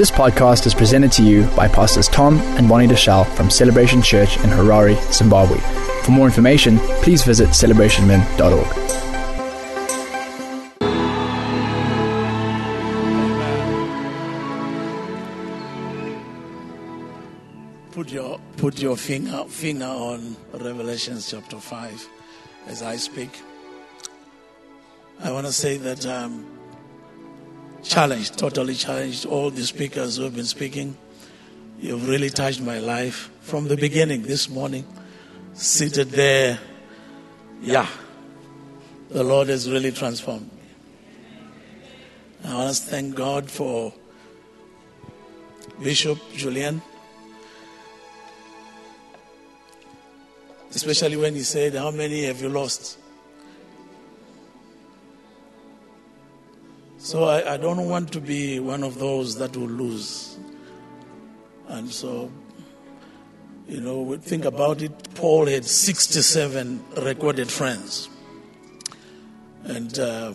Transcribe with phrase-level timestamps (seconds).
[0.00, 4.38] This podcast is presented to you by Pastors Tom and Bonnie Deshazo from Celebration Church
[4.38, 5.58] in Harare, Zimbabwe.
[6.04, 8.66] For more information, please visit celebrationmen.org.
[17.92, 22.08] Put your put your finger finger on Revelation chapter five
[22.68, 23.42] as I speak.
[25.22, 26.46] I want to say that um,
[27.82, 30.96] challenged, totally challenged all the speakers who have been speaking.
[31.78, 34.86] You've really touched my life from the beginning this morning.
[35.54, 36.58] Seated there,
[37.62, 37.86] yeah,
[39.10, 40.60] the Lord has really transformed me.
[42.44, 43.92] I want to thank God for
[45.82, 46.80] Bishop Julian.
[50.72, 52.99] Especially when he said, How many have you lost?
[57.02, 60.36] So I, I, don't want to be one of those that will lose.
[61.66, 62.30] And so,
[63.66, 65.14] you know, think about it.
[65.14, 68.10] Paul had 67 recorded friends.
[69.64, 70.34] And uh,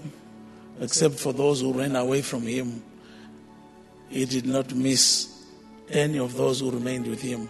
[0.81, 2.81] except for those who ran away from him,
[4.09, 5.45] he did not miss
[5.91, 7.47] any of those who remained with him.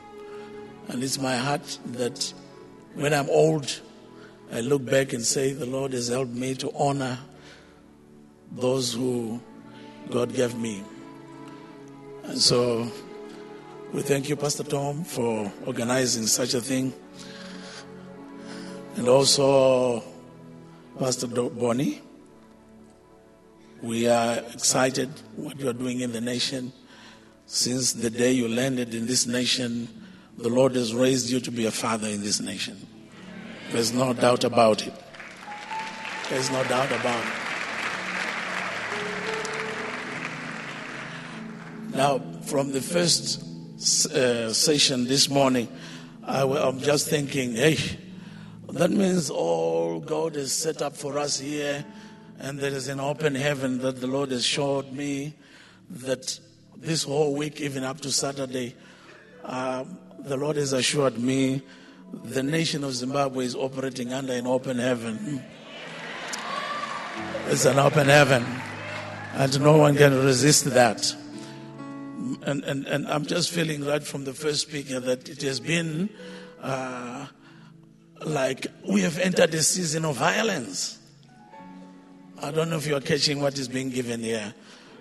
[0.90, 2.34] And it's my heart that
[2.96, 3.80] when I'm old,
[4.52, 7.18] I look back and say, The Lord has helped me to honor
[8.52, 9.40] those who
[10.10, 10.84] God gave me.
[12.24, 12.92] And so
[13.94, 16.94] we thank you, Pastor Tom, for organizing such a thing.
[18.96, 20.04] And also,
[20.98, 22.02] Pastor Bonnie,
[23.82, 26.72] we are excited what you are doing in the nation.
[27.46, 29.88] Since the day you landed in this nation,
[30.38, 32.88] the Lord has raised you to be a father in this nation.
[33.72, 34.94] There's no doubt about it.
[36.30, 37.45] There's no doubt about it.
[41.96, 43.42] Now, from the first
[44.12, 45.70] uh, session this morning,
[46.26, 47.78] I, am just thinking, hey,
[48.74, 51.86] that means all God has set up for us here,
[52.38, 55.36] and there is an open heaven that the Lord has showed me
[55.90, 56.38] that
[56.76, 58.76] this whole week, even up to Saturday,
[59.46, 59.86] uh,
[60.20, 61.62] the Lord has assured me
[62.26, 65.42] the nation of Zimbabwe is operating under an open heaven.
[67.48, 68.46] It's an open heaven,
[69.36, 71.16] and no one can resist that
[72.44, 76.10] and, and, and I'm just feeling right from the first speaker that it has been
[76.62, 77.28] uh,
[78.24, 81.00] like we have entered a season of violence.
[82.42, 84.54] I don't know if you are catching what is being given here.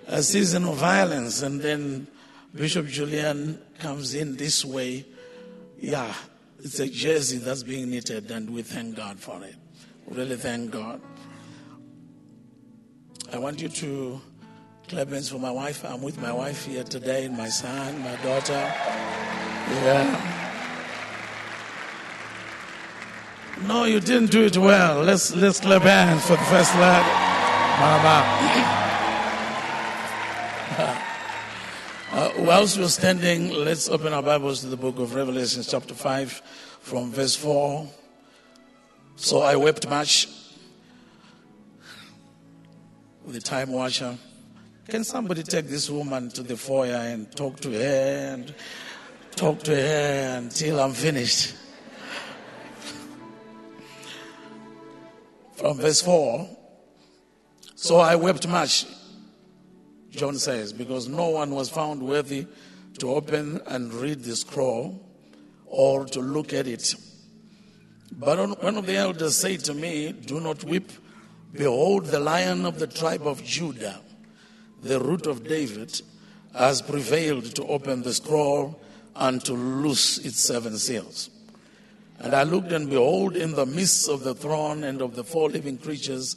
[0.07, 2.07] A season of violence, and then
[2.55, 5.07] Bishop Julian comes in this way.
[5.79, 6.13] Yeah,
[6.59, 9.57] it's a jersey that's being knitted, and we thank God for it.
[10.07, 11.01] Really thank God.
[13.33, 14.21] I want you to
[14.91, 15.83] Hands for my wife.
[15.85, 18.53] I'm with my wife here today, my son, my daughter.
[18.53, 20.45] Yeah.
[23.67, 25.03] No, you didn't do it well.
[25.03, 27.05] Let's let's clap hands for the first lad,
[27.81, 28.61] Mama.
[32.15, 36.31] Uh, whilst we're standing, let's open our Bibles to the book of Revelation, chapter 5,
[36.81, 37.89] from verse 4.
[39.17, 40.29] So I wept much.
[43.25, 44.17] With the time watcher.
[44.89, 48.55] Can somebody take this woman to the foyer and talk to her and
[49.35, 51.55] talk to her until I'm finished?
[55.55, 56.49] From verse 4.
[57.77, 58.85] So I wept much,
[60.11, 62.47] John says, because no one was found worthy
[62.99, 65.03] to open and read the scroll
[65.65, 66.95] or to look at it.
[68.13, 70.93] But one of the elders said to me, Do not weep.
[71.55, 74.01] Behold, the lion of the tribe of Judah
[74.85, 76.01] the root of David,
[76.55, 78.81] has prevailed to open the scroll
[79.17, 81.31] and to loose its seven seals.
[82.21, 85.51] And I looked, and behold, in the midst of the throne and of the four
[85.51, 86.37] living creatures,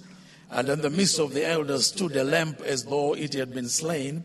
[0.50, 3.70] and in the midst of the elders stood a lamb as though it had been
[3.70, 4.24] slain,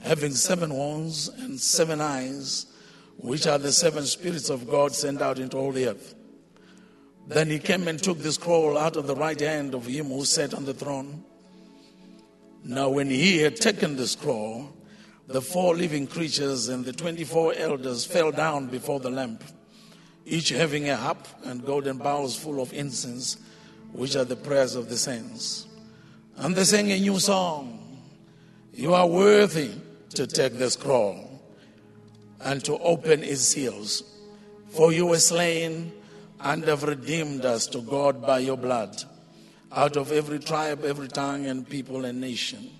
[0.00, 2.66] having seven horns and seven eyes,
[3.18, 6.14] which are the seven spirits of God sent out into all the earth.
[7.26, 10.24] Then he came and took the scroll out of the right hand of him who
[10.24, 11.24] sat on the throne.
[12.68, 14.68] Now, when he had taken the scroll,
[15.26, 19.42] the four living creatures and the 24 elders fell down before the lamp,
[20.26, 23.38] each having a harp and golden bowls full of incense,
[23.92, 25.66] which are the prayers of the saints.
[26.36, 28.02] And they sang a new song
[28.74, 29.70] You are worthy
[30.10, 31.40] to take the scroll
[32.42, 34.02] and to open its seals,
[34.68, 35.90] for you were slain
[36.38, 39.02] and have redeemed us to God by your blood
[39.72, 42.70] out of every tribe, every tongue, and people and nation,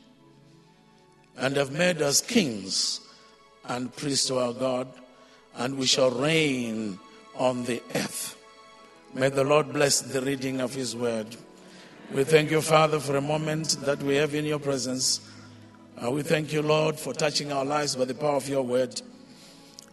[1.37, 3.01] and have made us kings
[3.67, 4.89] and priests to our God,
[5.57, 6.99] and we shall reign
[7.37, 8.37] on the earth.
[9.15, 11.37] May the Lord bless the reading of His word.
[12.13, 15.21] We thank you, Father, for a moment that we have in your presence.
[16.03, 19.01] Uh, we thank you, Lord, for touching our lives by the power of your word.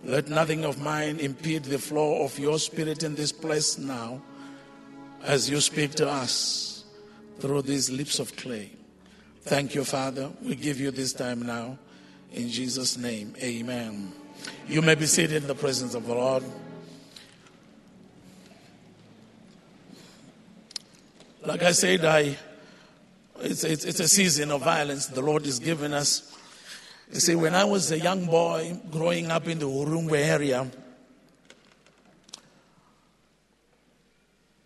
[0.04, 4.22] Let nothing of mine impede the flow of your spirit in this place now
[5.24, 6.75] as you speak to us
[7.40, 8.72] through these lips of clay.
[9.42, 10.32] Thank you, Father.
[10.42, 11.78] We give you this time now.
[12.34, 14.12] In Jesus' name, amen.
[14.68, 16.44] You may be seated in the presence of the Lord.
[21.46, 22.38] Like I said, I,
[23.40, 26.36] it's, it's, it's a season of violence the Lord is giving us.
[27.14, 30.70] You see, when I was a young boy growing up in the Urungwe area,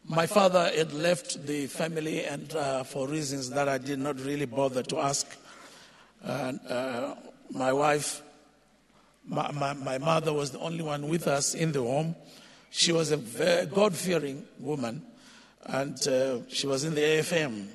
[0.09, 4.47] my father had left the family, and uh, for reasons that I did not really
[4.47, 5.37] bother to ask,
[6.25, 7.13] uh,
[7.51, 8.23] my wife,
[9.27, 12.15] my, my, my, mother was the only one with us in the home.
[12.71, 15.03] She was a very God fearing woman,
[15.67, 17.67] and uh, she was in the AFM.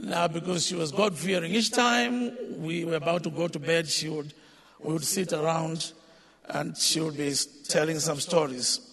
[0.00, 3.86] Now, because she was God fearing, each time we were about to go to bed,
[3.88, 4.34] she would,
[4.80, 5.92] we would sit around
[6.48, 7.32] and she would be
[7.68, 8.87] telling some stories.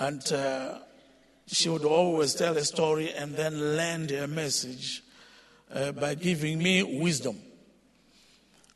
[0.00, 0.78] And uh,
[1.46, 5.02] she would always tell a story and then land a message
[5.70, 7.36] uh, by giving me wisdom.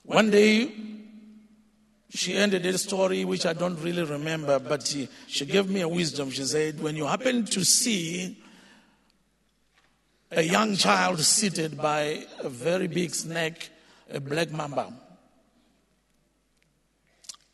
[0.03, 0.71] One day,
[2.11, 5.89] she ended a story which I don't really remember, but she, she gave me a
[5.89, 6.31] wisdom.
[6.31, 8.37] She said, When you happen to see
[10.31, 13.71] a young child seated by a very big snake,
[14.13, 14.93] a black mamba,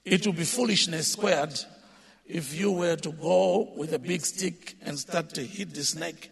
[0.05, 1.57] it will be foolishness squared
[2.31, 6.31] if you were to go with a big stick and start to hit the snake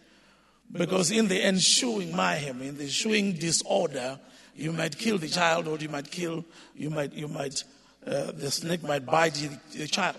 [0.70, 4.18] because in the ensuing mayhem, in the ensuing disorder,
[4.54, 7.64] you might kill the child or you might kill, you might, you might,
[8.06, 10.16] uh, the snake might bite the, the child.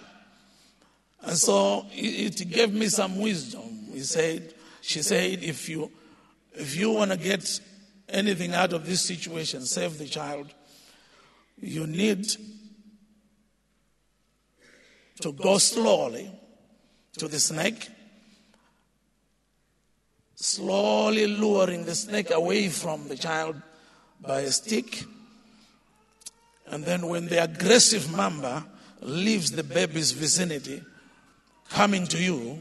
[1.21, 3.87] And so it, it gave me some wisdom.
[3.93, 5.91] He said, she said, if you,
[6.53, 7.59] if you want to get
[8.09, 10.53] anything out of this situation, save the child,
[11.61, 12.27] you need
[15.21, 16.31] to go slowly
[17.17, 17.89] to the snake
[20.39, 23.61] slowly luring the snake away from the child
[24.21, 25.03] by a stick.
[26.67, 28.65] And then, when the aggressive mamba
[29.01, 30.81] leaves the baby's vicinity,
[31.69, 32.59] coming to you,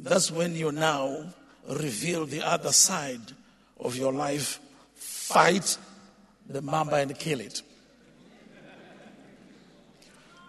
[0.00, 1.26] that's when you now
[1.68, 3.32] reveal the other side
[3.78, 4.60] of your life.
[4.94, 5.76] Fight
[6.48, 7.62] the mamba and kill it.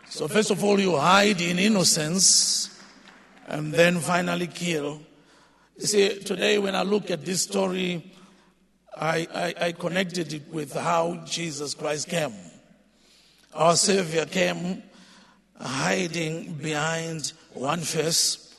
[0.10, 2.82] So, first of all, you hide in innocence
[3.48, 5.02] and then finally kill
[5.78, 8.12] you see, today when I look at this story,
[9.00, 9.28] I,
[9.60, 12.34] I, I connected it with how Jesus Christ came.
[13.54, 14.82] Our Savior came
[15.60, 18.56] hiding behind one face,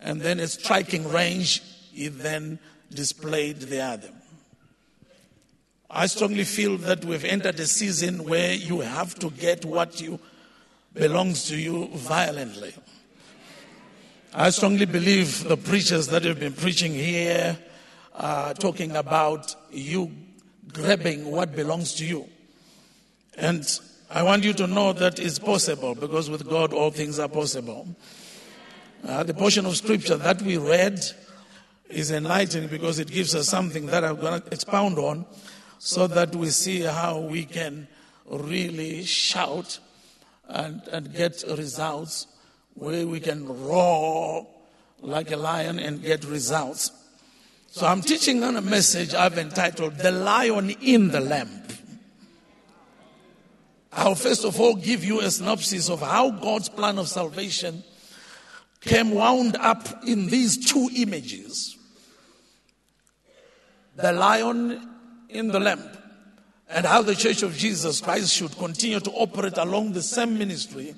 [0.00, 1.62] and then at striking range,
[1.92, 2.58] he then
[2.92, 4.10] displayed the other.
[5.88, 10.18] I strongly feel that we've entered a season where you have to get what you
[10.96, 12.74] belongs to you violently.
[14.34, 17.56] I strongly believe the preachers that have been preaching here
[18.14, 20.10] are talking about you
[20.72, 22.26] grabbing what belongs to you.
[23.36, 23.64] And
[24.10, 27.86] I want you to know that it's possible because with God all things are possible.
[29.06, 31.00] Uh, the portion of scripture that we read
[31.88, 35.26] is enlightening because it gives us something that I'm going to expound on
[35.78, 37.86] so that we see how we can
[38.28, 39.78] really shout
[40.48, 42.26] and, and get results
[42.74, 44.46] where we can roar
[45.00, 46.90] like a lion and get results.
[47.68, 51.72] So I'm teaching on a message I've entitled The Lion in the Lamp.
[53.92, 57.82] I'll first of all give you a synopsis of how God's plan of salvation
[58.80, 61.76] came wound up in these two images
[63.96, 64.88] the lion
[65.30, 65.96] in the lamp,
[66.68, 70.94] and how the Church of Jesus Christ should continue to operate along the same ministry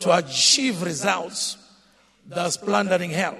[0.00, 1.56] to achieve results,
[2.26, 3.36] thus plundering hell.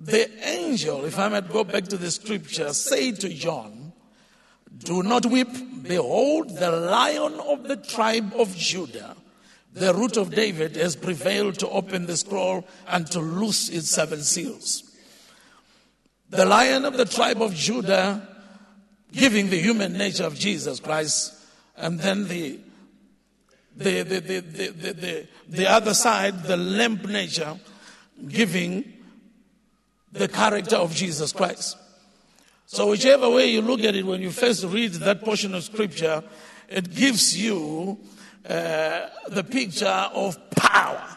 [0.00, 3.92] The angel, if I might go back to the scripture, said to John,
[4.78, 5.48] Do not weep.
[5.82, 9.16] Behold, the lion of the tribe of Judah,
[9.74, 14.22] the root of David, has prevailed to open the scroll and to loose its seven
[14.22, 14.84] seals.
[16.30, 18.26] The lion of the tribe of Judah,
[19.12, 21.34] giving the human nature of Jesus Christ,
[21.76, 22.58] and then the
[23.76, 27.58] the, the, the, the, the, the other side, the lamp nature,
[28.28, 28.92] giving
[30.12, 31.76] the character of Jesus Christ.
[32.66, 36.22] So, whichever way you look at it, when you first read that portion of scripture,
[36.68, 37.98] it gives you
[38.48, 41.16] uh, the picture of power,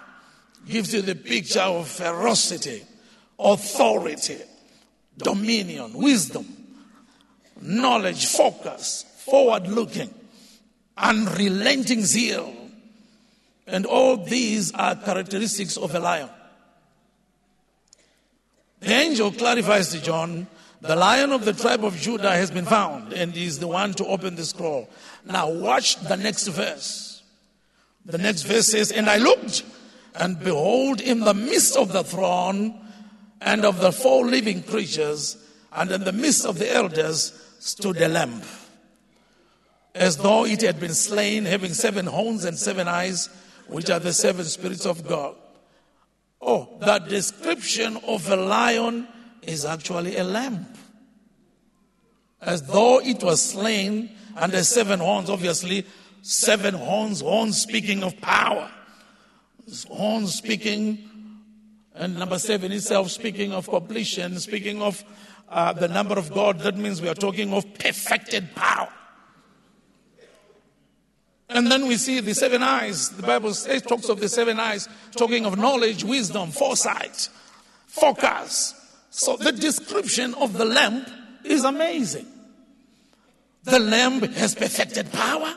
[0.67, 2.83] gives you the picture of ferocity,
[3.37, 4.37] authority,
[5.17, 6.45] dominion, wisdom,
[7.63, 10.13] knowledge, focus, forward looking,
[10.97, 12.53] unrelenting zeal.
[13.65, 16.29] And all these are characteristics of a lion.
[18.81, 20.47] The angel clarifies to John
[20.83, 24.05] the lion of the tribe of Judah has been found and is the one to
[24.05, 24.89] open the scroll.
[25.25, 27.23] Now, watch the next verse.
[28.05, 29.63] The next verse says, And I looked,
[30.13, 32.77] and behold, in the midst of the throne
[33.39, 35.37] and of the four living creatures,
[35.71, 37.31] and in the midst of the elders,
[37.63, 38.41] stood a lamb,
[39.95, 43.29] as though it had been slain, having seven horns and seven eyes,
[43.67, 45.35] which are the seven spirits of God.
[46.41, 49.07] Oh, the description of a lion
[49.43, 50.67] is actually a lamb.
[52.41, 55.85] As though it was slain under seven horns, obviously,
[56.21, 58.69] seven horns, horns speaking of power,
[59.87, 61.09] horns speaking,
[61.95, 65.01] and number seven itself speaking of completion, speaking of
[65.49, 66.59] uh, the number of God.
[66.59, 68.89] That means we are talking of perfected power.
[71.49, 73.09] And then we see the seven eyes.
[73.09, 77.29] The Bible says, talks of the seven eyes, talking of knowledge, wisdom, foresight,
[77.85, 78.73] focus,
[79.15, 81.05] so the description of the lamb
[81.43, 82.25] is amazing.
[83.63, 85.53] The lamb has perfected power.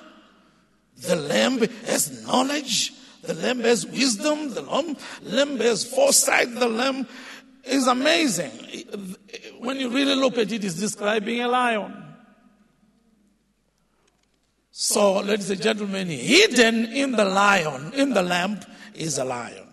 [0.99, 2.93] The lamb has knowledge.
[3.23, 4.50] The lamb has wisdom.
[4.52, 6.55] The lamb, lamb has foresight.
[6.55, 7.09] The lamb
[7.66, 8.50] is amazing.
[9.58, 12.04] When you really look at it, it's describing a lion.
[14.70, 19.66] So, ladies and gentlemen, hidden in the lion, in the lamp, is a lion.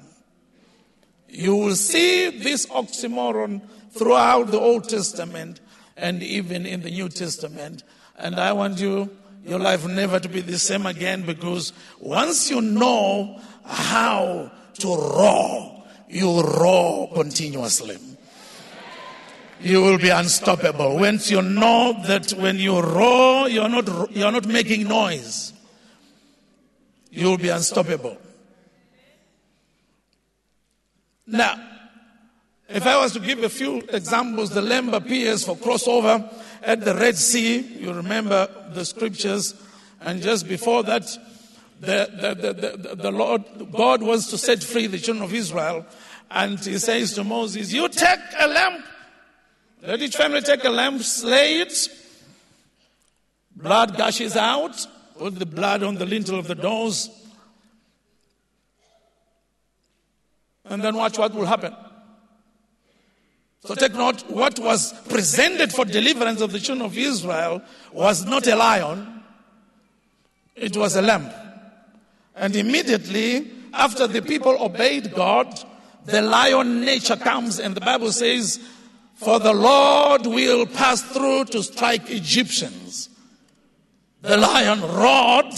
[1.28, 5.60] You will see this oxymoron throughout the Old Testament
[5.98, 7.84] and even in the New Testament.
[8.18, 9.10] And I want you,
[9.44, 15.73] your life never to be the same again because once you know how to roar,
[16.14, 17.98] you roar continuously.
[19.62, 20.98] You will be unstoppable.
[20.98, 25.54] Once you know that when you roar, you're not, you're not making noise,
[27.10, 28.18] you will be unstoppable.
[31.26, 31.70] Now,
[32.68, 36.28] if I was to give a few examples, the lamb appears for crossover
[36.62, 37.60] at the Red Sea.
[37.60, 39.54] You remember the scriptures.
[40.02, 41.06] And just before that,
[41.86, 45.86] the, the, the, the, Lord, God wants to set free the children of Israel.
[46.32, 48.84] And he says to Moses, You take a lamb.
[49.82, 51.90] Let each family take a lamb, slay it.
[53.56, 54.88] Blood gushes out.
[55.18, 57.10] Put the blood on the lintel of the doors.
[60.66, 61.76] and then watch what will happen.
[63.66, 67.62] So take note, what was presented for deliverance of the children of Israel
[67.94, 69.24] was not a lion,
[70.56, 71.30] it was a lamb.
[72.36, 75.60] And immediately after the people obeyed God,
[76.06, 78.60] the lion nature comes, and the Bible says,
[79.16, 83.10] For the Lord will pass through to strike Egyptians.
[84.22, 85.54] The lion roared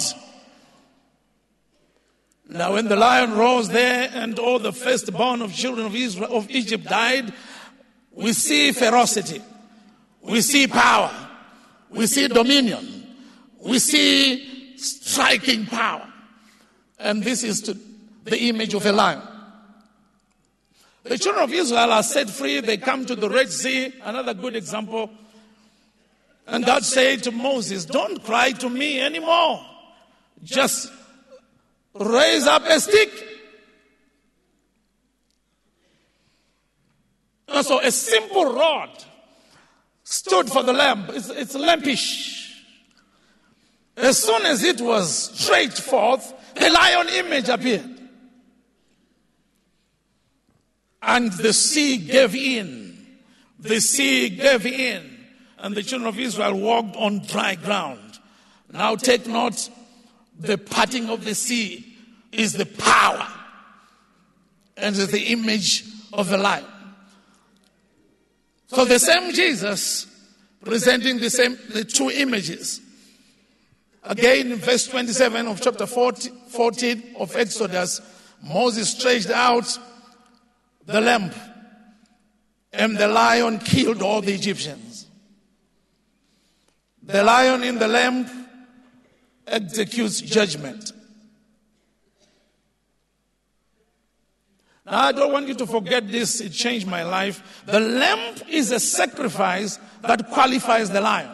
[2.48, 6.50] now, when the lion rose there and all the firstborn of children of Israel of
[6.50, 7.34] Egypt died,
[8.12, 9.42] we see ferocity,
[10.22, 11.12] we see power,
[11.90, 13.08] we see dominion,
[13.62, 16.08] we see striking power,
[17.00, 17.78] and this is to
[18.24, 19.22] the image of a lion.
[21.04, 22.62] The children of Israel are set free.
[22.62, 23.94] They come to the Red Sea.
[24.04, 25.12] Another good example.
[26.48, 29.64] And God said to Moses, Don't cry to me anymore.
[30.44, 30.92] Just
[31.94, 33.12] raise up a stick.
[37.48, 38.90] And so a simple rod
[40.04, 41.06] stood for the lamb.
[41.10, 42.52] It's, it's lampish.
[43.98, 47.92] As soon as it was stretched forth, the lion image appeared.
[51.02, 53.06] And the sea gave in.
[53.60, 55.18] The sea gave in.
[55.60, 58.20] And the children of Israel walked on dry ground.
[58.72, 59.70] Now take note
[60.38, 61.86] the parting of the sea
[62.32, 63.28] is the power
[64.78, 66.66] and is the image of the lion.
[68.68, 70.08] So the same Jesus
[70.64, 72.82] presenting the same the two images.
[74.08, 78.02] Again in verse 27 of chapter 40, 14 of Exodus,
[78.44, 79.80] Moses stretched out
[80.86, 81.34] the lamp
[82.72, 85.08] and the lion killed all the Egyptians.
[87.02, 88.30] The lion in the lamp
[89.48, 90.92] executes judgment.
[94.86, 97.64] Now, I don't want you to forget this, it changed my life.
[97.66, 101.32] The lamb is a sacrifice that qualifies the lion.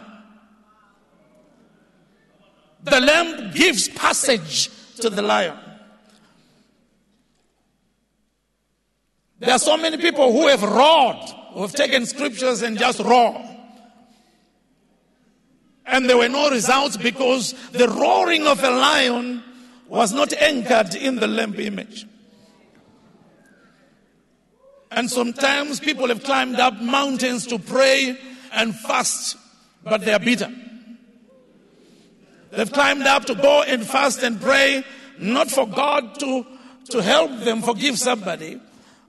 [2.83, 5.57] The lamb gives passage to the lion.
[9.39, 13.41] There are so many people who have roared, who have taken scriptures and just roared.
[15.85, 19.43] And there were no results because the roaring of a lion
[19.87, 22.05] was not anchored in the lamb image.
[24.91, 28.17] And sometimes people have climbed up mountains to pray
[28.51, 29.37] and fast,
[29.83, 30.51] but they are bitter.
[32.51, 34.83] They've climbed up to go and fast and pray,
[35.17, 36.45] not for God to,
[36.89, 38.59] to help them forgive somebody,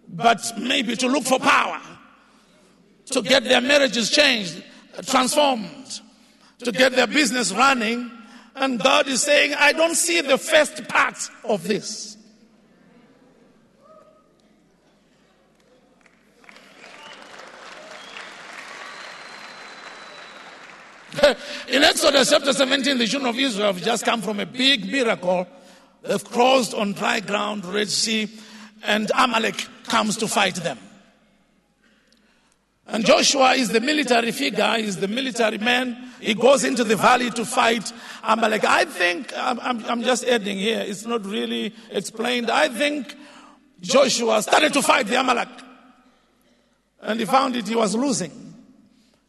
[0.09, 1.81] but maybe to look for power,
[3.07, 4.63] to get their marriages changed,
[5.07, 6.01] transformed,
[6.59, 8.11] to get their business running.
[8.55, 12.12] And God is saying, I don't see the first part of this.
[21.69, 25.47] In Exodus chapter 17, the children of Israel have just come from a big miracle.
[26.03, 28.31] They've crossed on dry ground, Red Sea,
[28.85, 30.79] and Amalek comes to fight them.
[32.87, 36.11] And Joshua is the military figure, he's the military man.
[36.21, 37.93] He goes into the valley to fight
[38.23, 38.65] Amalek.
[38.65, 42.51] I think, I'm, I'm, just adding here, it's not really explained.
[42.51, 43.15] I think
[43.81, 45.49] Joshua started to fight the Amalek.
[47.01, 48.52] And he found it, he was losing.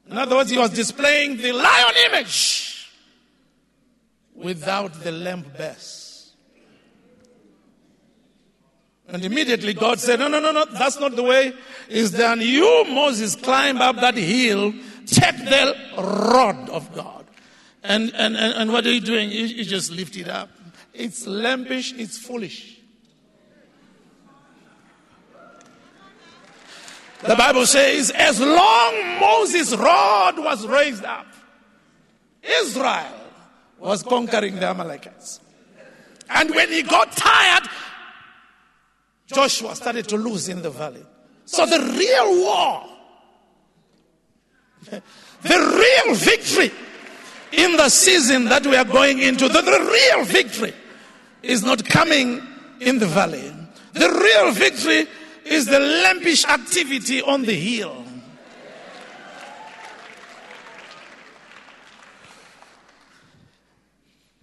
[0.09, 2.91] In other words, he was displaying the lion image
[4.35, 6.31] without the lamb base.
[9.07, 11.53] And immediately God said, No, no, no, no, that's not the way
[11.89, 12.41] it's done.
[12.41, 14.73] You, Moses, climb up that hill,
[15.05, 17.25] take the rod of God.
[17.83, 19.29] And, and, and, and what are you doing?
[19.29, 20.49] You, you just lift it up.
[20.93, 22.79] It's lambish, it's foolish.
[27.27, 31.27] The Bible says, as long Moses' rod was raised up,
[32.43, 33.15] Israel
[33.79, 35.39] was conquering the Amalekites.
[36.29, 37.69] And when he got tired,
[39.27, 41.05] Joshua started to lose in the valley.
[41.45, 42.85] So the real war,
[45.41, 46.71] the real victory
[47.53, 50.73] in the season that we are going into, the, the real victory
[51.41, 52.41] is not coming
[52.81, 53.53] in the valley.
[53.93, 55.07] The real victory
[55.45, 58.03] is the lampish activity on the hill.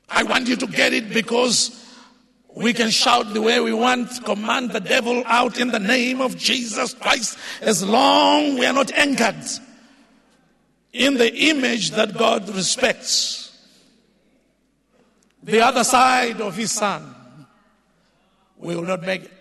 [0.09, 1.77] I want you to get it because
[2.55, 6.37] we can shout the way we want, command the devil out in the name of
[6.37, 9.47] Jesus Christ, as long we are not anchored
[10.93, 13.47] in the image that God respects.
[15.43, 17.15] The other side of his son,
[18.59, 19.40] we will not make it.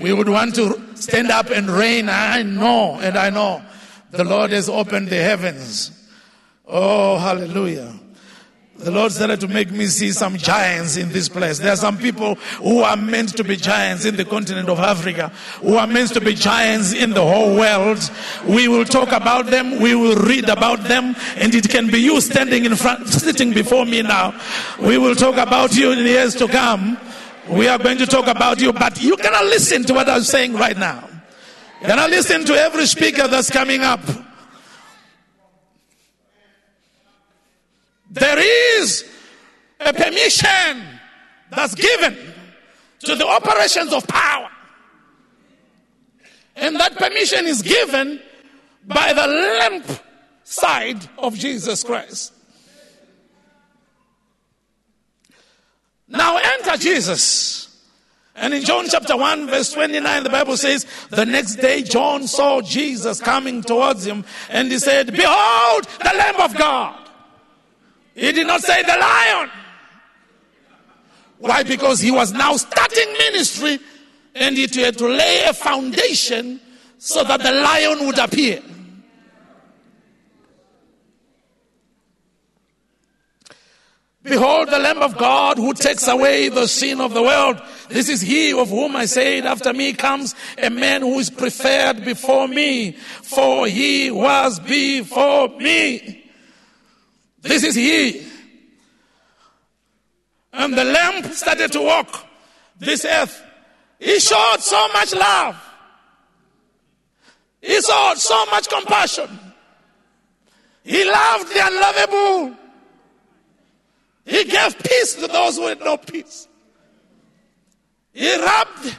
[0.00, 2.08] We would want to stand up and reign.
[2.08, 3.62] I know, and I know
[4.10, 5.90] the Lord has opened the heavens.
[6.66, 7.98] Oh, hallelujah.
[8.78, 11.60] The Lord started to make me see some giants in this place.
[11.60, 15.28] There are some people who are meant to be giants in the continent of Africa,
[15.60, 18.10] who are meant to be giants in the whole world.
[18.48, 22.20] We will talk about them, we will read about them, and it can be you
[22.20, 24.34] standing in front, sitting before me now.
[24.80, 26.98] We will talk about you in years to come.
[27.52, 30.54] We are going to talk about you, but you cannot listen to what I'm saying
[30.54, 31.06] right now.
[31.82, 34.00] You cannot listen to every speaker that's coming up.
[38.10, 38.38] There
[38.78, 39.04] is
[39.80, 40.82] a permission
[41.50, 42.16] that's given
[43.00, 44.48] to the operations of power.
[46.56, 48.20] And that permission is given
[48.86, 49.86] by the lamp
[50.44, 52.32] side of Jesus Christ.
[56.12, 57.68] Now enter Jesus.
[58.36, 62.60] And in John chapter 1 verse 29, the Bible says, the next day John saw
[62.60, 67.08] Jesus coming towards him and he said, behold the Lamb of God.
[68.14, 69.50] He did not say the lion.
[71.38, 71.62] Why?
[71.62, 73.78] Because he was now starting ministry
[74.34, 76.60] and he had to lay a foundation
[76.98, 78.62] so that the lion would appear.
[84.22, 87.60] Behold the Lamb of God who takes away the sin of the world.
[87.88, 92.04] This is he of whom I said, after me comes a man who is preferred
[92.04, 96.30] before me, for he was before me.
[97.40, 98.24] This is he.
[100.52, 102.24] And the lamb started to walk
[102.78, 103.42] this earth.
[103.98, 105.56] He showed so much love.
[107.60, 109.28] He showed so much compassion.
[110.84, 112.61] He loved the unlovable.
[114.24, 116.48] He gave peace to those who had no peace.
[118.12, 118.96] He rubbed,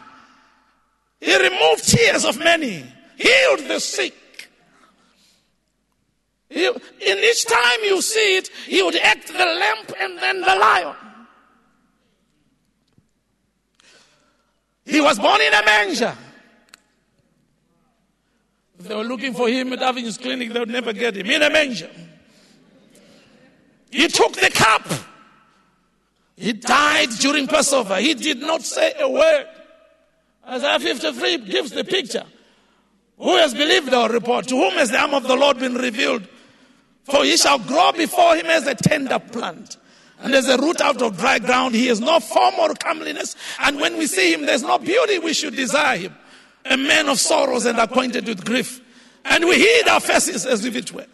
[1.22, 2.84] he removed tears of many,
[3.16, 4.14] healed the sick.
[6.50, 10.56] He, in each time you see it, he would act the lamp and then the
[10.56, 10.96] lion.
[14.86, 16.18] He was born in a manger.
[18.80, 21.42] If they were looking for him at Avenues Clinic, they would never get him in
[21.42, 21.90] a manger.
[23.90, 24.86] He took the cup.
[26.36, 27.98] He died during Passover.
[27.98, 29.46] He did not say a word.
[30.48, 32.26] Isaiah 53 gives the picture.
[33.18, 34.48] Who has believed our report?
[34.48, 36.28] To whom has the arm of the Lord been revealed?
[37.04, 39.78] For he shall grow before him as a tender plant.
[40.20, 43.36] And as a root out of dry ground, he has no form or comeliness.
[43.60, 46.16] And when we see him, there's no beauty we should desire him.
[46.66, 48.82] A man of sorrows and acquainted with grief.
[49.26, 51.06] And we hid our faces as if it were.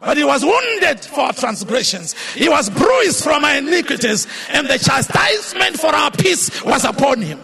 [0.00, 2.14] But he was wounded for our transgressions.
[2.32, 4.26] He was bruised from our iniquities.
[4.48, 7.38] And the chastisement for our peace was upon him.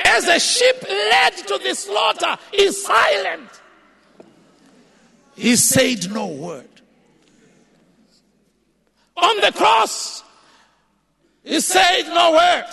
[0.00, 3.50] As a sheep led to the slaughter is silent.
[5.34, 6.68] He said no word.
[9.16, 10.22] On the cross,
[11.42, 12.66] he said no word.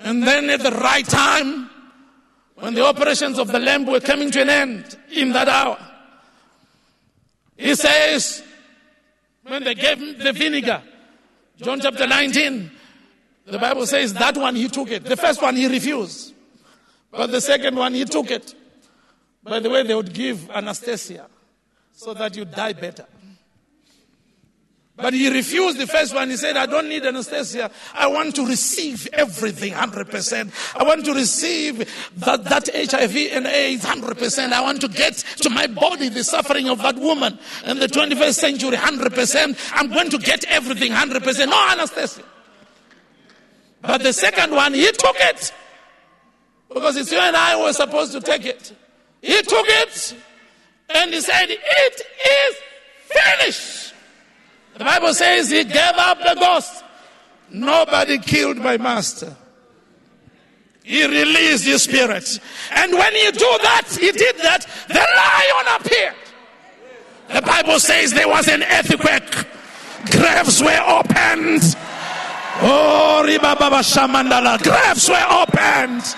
[0.00, 1.70] And then at the right time,
[2.56, 5.78] when the operations of the lamb were coming to an end in that hour,
[7.60, 8.42] he says,
[9.42, 10.82] when they gave him the vinegar,
[11.58, 12.70] John chapter 19,
[13.46, 15.04] the Bible says that one he took it.
[15.04, 16.34] The first one he refused.
[17.10, 18.54] But the second one he took it.
[19.42, 21.26] By the way, they would give anesthesia
[21.92, 23.06] so that you die better.
[25.02, 26.30] But he refused the first one.
[26.30, 27.70] He said, I don't need anesthesia.
[27.94, 30.76] I want to receive everything 100%.
[30.76, 31.78] I want to receive
[32.16, 34.52] that, that HIV and AIDS 100%.
[34.52, 38.34] I want to get to my body the suffering of that woman in the 21st
[38.34, 39.72] century 100%.
[39.74, 41.46] I'm going to get everything 100%.
[41.48, 42.22] No anesthesia.
[43.82, 45.52] But the second one, he took it.
[46.72, 48.72] Because it's you and I were supposed to take it.
[49.22, 50.16] He took it
[50.88, 52.56] and he said, It is
[53.08, 53.94] finished.
[54.80, 56.84] The Bible says he gave up the ghost.
[57.50, 59.36] Nobody killed my master.
[60.82, 62.40] He released his spirit.
[62.70, 66.14] And when he do that, he did that, the lion appeared.
[67.28, 69.46] The Bible says there was an earthquake.
[70.12, 71.76] Graves were opened.
[72.62, 74.62] Oh, Riba Baba Shamandala.
[74.62, 76.16] Graves were opened.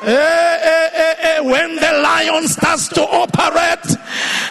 [0.00, 3.96] Eh, eh, eh, when the lion starts to operate,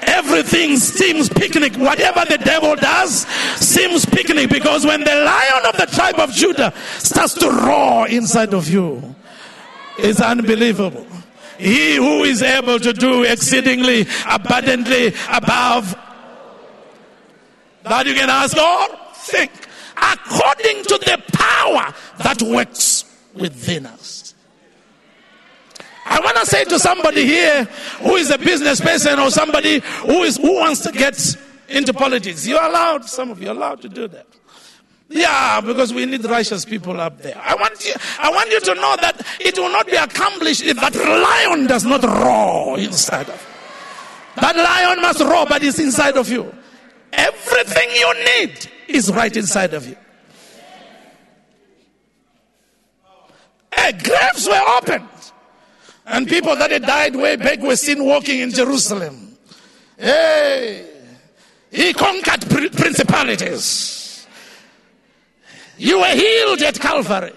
[0.03, 1.73] everything seems picnic.
[1.77, 6.73] Whatever the devil does seems picnic because when the lion of the tribe of Judah
[6.97, 9.15] starts to roar inside of you,
[9.97, 11.07] it's unbelievable.
[11.57, 15.95] He who is able to do exceedingly abundantly above
[17.83, 19.51] that you can ask or think
[19.95, 24.16] according to the power that works within us.
[26.09, 27.65] I want to say to somebody here
[28.01, 31.19] who is a business person or somebody who is who wants to get
[31.67, 32.47] into politics.
[32.47, 34.25] You're allowed, some of you are allowed to do that.
[35.09, 37.39] Yeah, because we need righteous people up there.
[37.41, 40.77] I want you, I want you to know that it will not be accomplished if
[40.79, 44.41] that lion does not roar inside of you.
[44.41, 46.53] That lion must roar, but it's inside of you.
[47.13, 49.95] Everything you need is right inside of you.
[53.73, 55.07] Hey, graves were opened.
[56.07, 59.37] And people that had died way back were seen walking in Jerusalem.
[59.97, 60.87] Hey,
[61.69, 64.25] he conquered principalities.
[65.77, 67.33] You were healed at Calvary.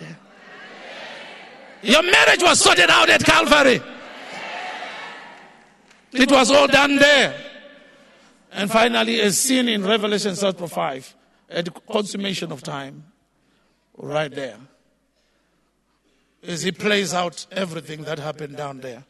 [1.82, 3.82] Your marriage was sorted out at Calvary.
[6.12, 7.34] It was all done there.
[8.52, 11.14] And finally, as seen in Revelation chapter 5,
[11.50, 13.04] at the consummation of time,
[13.96, 14.58] right there
[16.46, 19.04] as he plays out everything that happened down there.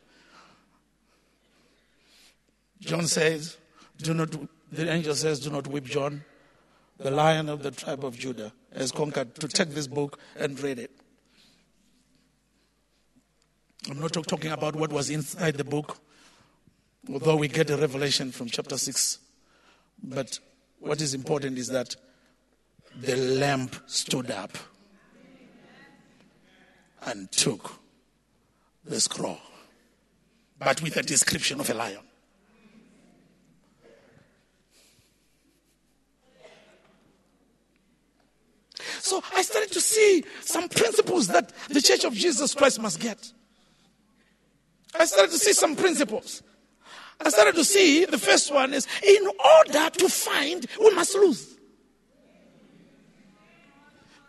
[2.81, 3.57] John says,
[3.99, 4.35] Do not,
[4.73, 6.25] the angel says, Do not weep, John.
[6.99, 10.79] The lion of the tribe of Judah has conquered to take this book and read
[10.79, 10.91] it.
[13.89, 15.99] I'm not talking about what was inside the book,
[17.11, 19.19] although we get a revelation from chapter 6.
[20.03, 20.39] But
[20.79, 21.97] what is important is that
[22.95, 24.57] the lamp stood up
[27.07, 27.73] and took
[28.85, 29.39] the scroll,
[30.59, 32.01] but with a description of a lion.
[39.01, 43.33] So I started to see some principles that the Church of Jesus Christ must get.
[44.99, 46.43] I started to see some principles.
[47.21, 51.57] I started to see the first one is in order to find, we must lose.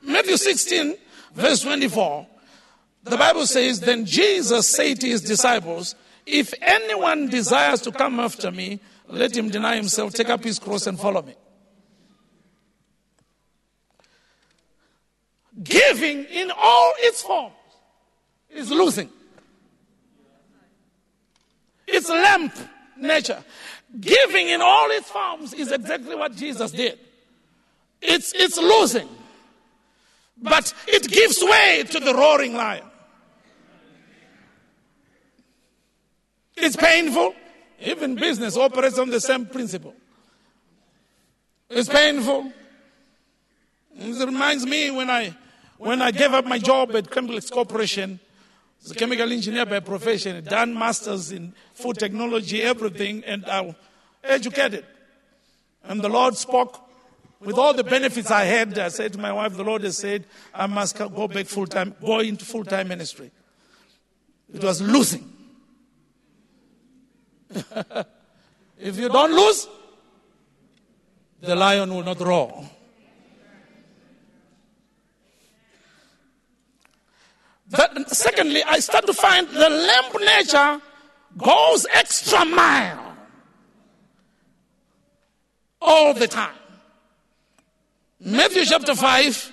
[0.04, 0.96] Matthew 16,
[1.34, 2.28] verse 24,
[3.04, 8.52] the Bible says, Then Jesus said to his disciples, If anyone desires to come after
[8.52, 11.36] me, let him deny himself, take up his cross, and follow me.
[15.64, 17.56] Giving in all its forms
[18.50, 19.10] is losing.
[21.88, 22.54] It's lamp
[22.98, 23.44] nature.
[24.00, 26.98] Giving in all its forms is exactly what Jesus did.
[28.02, 29.10] It's, it's losing.
[30.42, 32.86] But it gives way to the roaring lion.
[36.62, 37.34] It's painful.
[37.80, 39.96] Even business operates on the same principle.
[41.70, 42.54] It's painful.
[43.98, 45.36] It reminds me when I,
[45.80, 48.20] when I gave up my job at Complex Corporation,
[48.84, 53.76] as a chemical engineer by profession, done masters in food technology, everything, and I
[54.24, 54.86] educated.
[55.84, 56.80] And the Lord spoke
[57.40, 58.78] with all the benefits I had.
[58.78, 61.96] I said to my wife, the Lord has said, I must go back full time,
[62.00, 63.32] go into full time ministry.
[64.54, 65.41] It was losing.
[68.80, 69.68] if you don't lose,
[71.42, 72.70] the lion will not roar.
[77.70, 80.82] That, secondly, I start to find the lamp nature
[81.38, 83.16] goes extra mile
[85.82, 86.56] all the time.
[88.20, 89.52] Matthew chapter 5,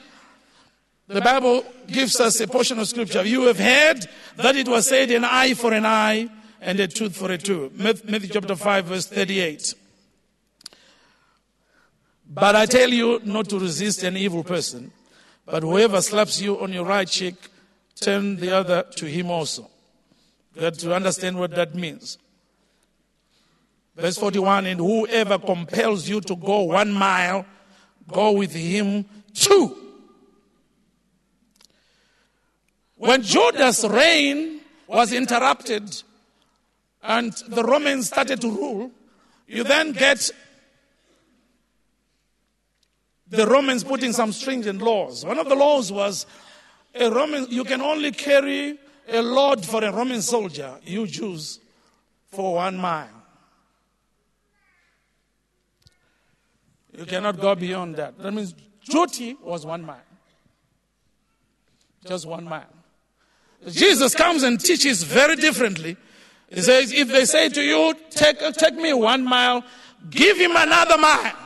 [1.06, 3.24] the Bible gives us a portion of scripture.
[3.24, 4.06] You have heard
[4.36, 6.28] that it was said an eye for an eye
[6.60, 7.72] and a tooth for a tooth.
[7.72, 9.74] Matthew chapter 5, verse 38.
[12.28, 14.92] But I tell you not to resist an evil person,
[15.46, 17.36] but whoever slaps you on your right cheek,
[17.94, 19.70] turn the other to him also.
[20.54, 22.18] You have to understand what that means.
[23.96, 27.46] Verse 41 And whoever compels you to go one mile,
[28.06, 29.76] go with him two.
[32.96, 36.02] When Judas' reign was interrupted
[37.02, 38.90] and the Romans started to rule,
[39.46, 40.30] you then get
[43.28, 45.24] the Romans putting some stringent laws.
[45.24, 46.26] One of the laws was
[46.94, 51.60] a Roman, you can only carry a load for a Roman soldier, you Jews,
[52.30, 53.08] for one mile.
[56.96, 58.18] You cannot go beyond that.
[58.18, 60.00] That means duty was one mile.
[62.06, 62.66] Just one mile.
[63.68, 65.96] Jesus comes and teaches very differently.
[66.50, 69.62] He says, if they say to you, take, take me one mile,
[70.10, 71.36] give him another mile.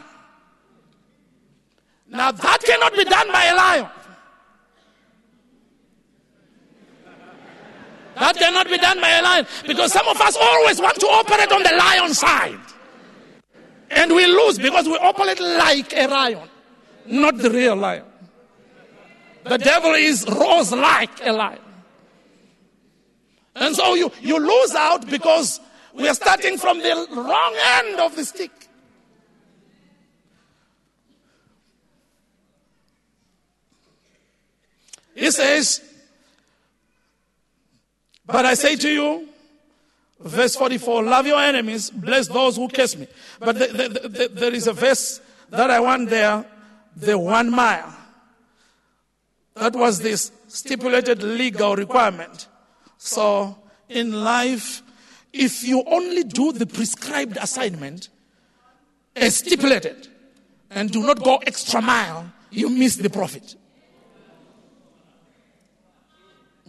[2.08, 3.88] Now that cannot be done by a lion.
[8.14, 11.50] That cannot be done by a lion because some of us always want to operate
[11.50, 12.60] on the lion side.
[13.90, 16.48] And we lose because we operate like a lion,
[17.06, 18.04] not the real lion.
[19.44, 21.58] The devil is rose like a lion.
[23.54, 25.60] And so you, you lose out because
[25.94, 28.50] we are starting from the wrong end of the stick.
[35.14, 35.82] He says,
[38.26, 39.28] But I say to you,
[40.20, 43.06] verse 44, love your enemies, bless those who curse me.
[43.38, 46.46] But the, the, the, there is a verse that I want there,
[46.96, 47.94] the one mile.
[49.54, 52.48] That was this stipulated legal requirement.
[53.04, 53.56] So
[53.88, 54.80] in life,
[55.32, 58.08] if you only do the prescribed assignment
[59.16, 60.06] as stipulated
[60.70, 63.56] and do not go extra mile, you miss the profit.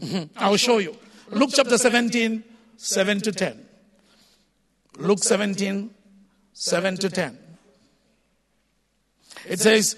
[0.02, 0.24] Mm-hmm.
[0.36, 0.98] I'll show you.
[1.30, 2.44] Luke chapter 17,
[2.78, 3.66] 7 to 10.
[4.98, 5.92] Luke 17,
[6.52, 7.38] 7 to 10.
[9.50, 9.96] It says,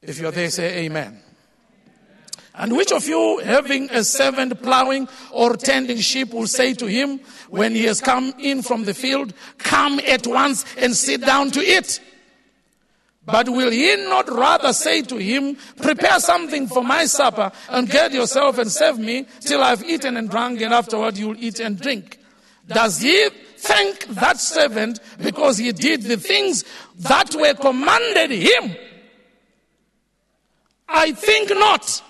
[0.00, 1.20] if you're there, say amen.
[2.58, 7.20] And which of you, having a servant plowing or tending sheep, will say to him,
[7.48, 11.60] when he has come in from the field, come at once and sit down to
[11.60, 12.00] eat?
[13.24, 18.12] But will he not rather say to him, Prepare something for my supper and get
[18.12, 22.18] yourself and serve me till I've eaten and drunk, and afterward you'll eat and drink?
[22.66, 26.64] Does he thank that servant because he did the things
[26.96, 28.76] that were commanded him?
[30.88, 32.02] I think not.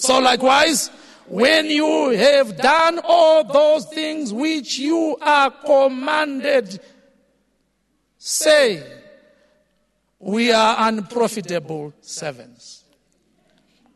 [0.00, 0.90] So likewise,
[1.26, 6.80] when you have done all those things which you are commanded,
[8.16, 8.80] say,
[10.20, 12.84] we are unprofitable servants.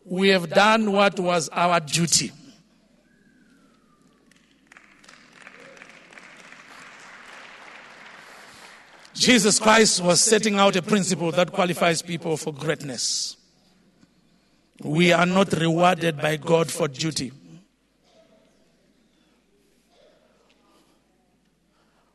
[0.04, 2.32] We have done what was our duty.
[9.14, 13.36] Jesus Christ was setting out a principle that qualifies people for greatness.
[14.82, 17.32] We are not rewarded by God for duty.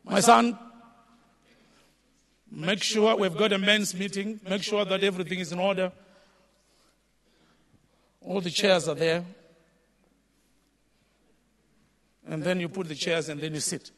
[0.03, 0.58] My son,
[2.51, 4.39] make sure we've got a men's meeting.
[4.47, 5.91] Make sure that everything is in order.
[8.21, 9.23] All the chairs are there.
[12.27, 13.91] And then you put the chairs and then you sit.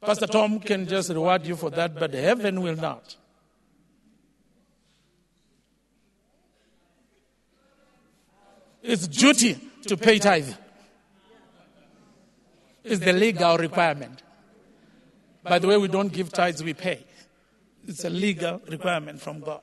[0.00, 3.16] Pastor Tom can just reward you for that, but heaven will not.
[8.82, 10.54] It's duty to pay tithe.
[12.82, 14.22] It's the legal requirement.
[15.42, 17.04] By the way, we don't give tithes, we pay.
[17.86, 19.60] It's a legal requirement from God.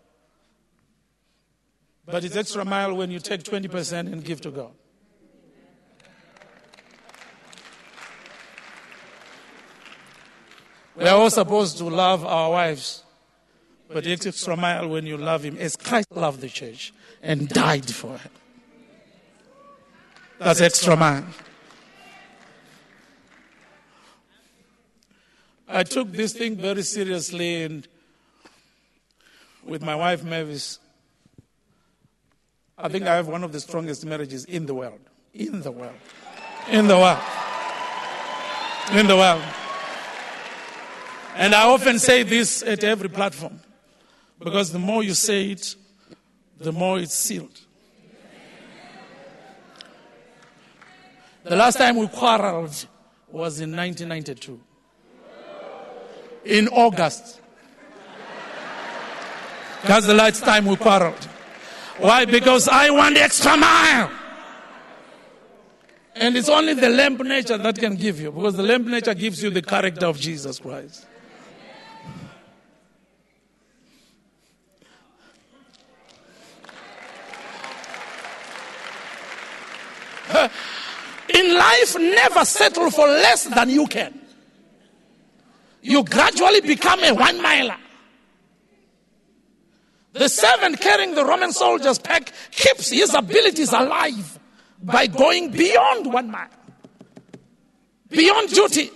[2.06, 4.72] But it's extra mile when you take 20% and give to God.
[10.96, 13.04] We are all supposed to love our wives,
[13.88, 17.86] but it's extra mile when you love Him as Christ loved the church and died
[17.86, 18.30] for her.
[20.40, 21.26] That's extra man.
[25.68, 27.88] I took this thing very seriously and
[29.64, 30.80] with my wife Mavis.
[32.78, 35.00] I think I have one of the strongest marriages in the world.
[35.34, 35.96] In the world.
[36.70, 37.20] In the world.
[38.94, 39.44] In the world.
[41.36, 43.60] And I often say this at every platform
[44.40, 45.76] because the more you say it,
[46.60, 47.60] the more it's sealed.
[51.50, 52.88] The last time we quarreled
[53.32, 54.60] was in 1992
[56.44, 57.42] in August.
[59.86, 61.24] That's the last time we quarreled.
[62.00, 62.26] Why?
[62.26, 64.12] Because I want the extra mile.
[66.16, 69.42] And it's only the lamb nature that can give you, because the lamb nature gives
[69.42, 71.06] you the character of Jesus Christ.
[81.34, 84.18] In life, never settle for less than you can
[85.88, 87.78] you gradually become a one miler.
[90.12, 94.38] The servant carrying the Roman soldier's pack keeps his abilities alive
[94.84, 96.50] by going beyond one mile,
[98.10, 98.92] beyond duty,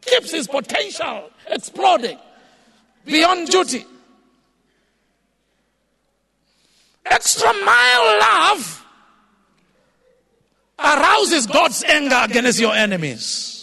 [0.00, 2.18] keeps his potential exploding
[3.04, 3.84] beyond duty.
[7.04, 8.84] Extra mile love
[10.78, 13.58] arouses God's anger against your enemies.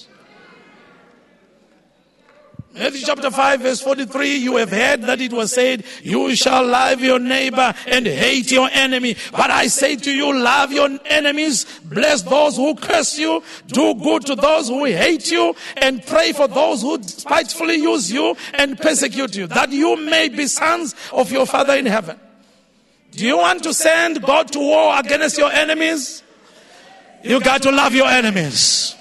[2.73, 6.99] Matthew chapter 5 verse 43, you have heard that it was said, you shall love
[6.99, 9.15] your neighbor and hate your enemy.
[9.31, 14.25] But I say to you, love your enemies, bless those who curse you, do good
[14.25, 19.37] to those who hate you, and pray for those who spitefully use you and persecute
[19.37, 22.19] you, that you may be sons of your Father in heaven.
[23.11, 26.23] Do you want to send God to war against your enemies?
[27.25, 28.95] You got to love your enemies.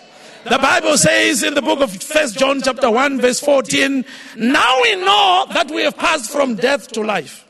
[0.44, 4.02] The Bible says in the book of First John chapter 1 verse 14,
[4.36, 7.46] now we know that we have passed from death to life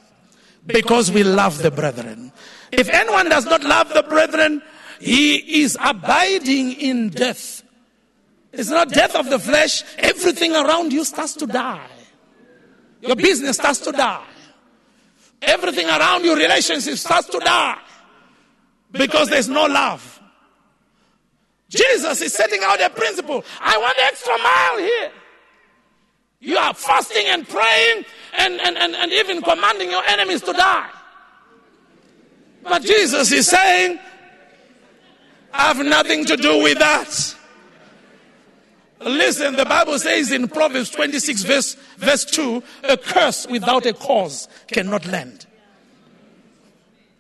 [0.67, 2.33] because we love the brethren.
[2.73, 4.63] If anyone does not love the brethren,
[4.99, 7.63] he is abiding in death.
[8.53, 9.85] It's not death of the flesh.
[9.99, 11.87] Everything around you starts to die.
[13.01, 14.27] Your business starts to die.
[15.41, 17.79] Everything around your relationship starts to die
[18.91, 20.14] because there's no love.
[21.75, 23.45] Jesus is setting out a principle.
[23.61, 25.11] I want the extra mile here.
[26.41, 28.05] You are fasting and praying
[28.37, 30.91] and, and, and, and even commanding your enemies to die.
[32.63, 33.99] But Jesus is saying,
[35.53, 37.37] I have nothing to do with that.
[39.01, 44.49] Listen, the Bible says in Proverbs 26, verse, verse 2, a curse without a cause
[44.67, 45.47] cannot land.